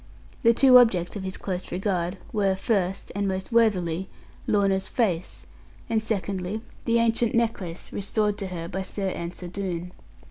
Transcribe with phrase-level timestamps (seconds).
[0.41, 4.09] The two objects of his close regard, were first, and most worthily,
[4.47, 5.45] Lorna's face,
[5.91, 9.91] and secondly, the ancient necklace restored to her by Sir Ensor Doone.